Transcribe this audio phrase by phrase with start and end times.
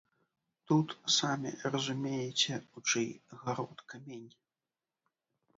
[0.71, 3.07] Тут самі разумееце, у чый
[3.43, 4.29] гарод камень.